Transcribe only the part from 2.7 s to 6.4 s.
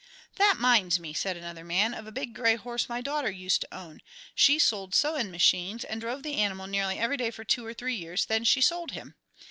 my daughter used to own. She sold sewing machines, and drove the